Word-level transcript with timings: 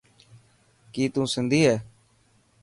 ڪي 0.93 1.03
تون 1.13 1.25
سنڌي 1.33 1.61
هي. 1.67 1.75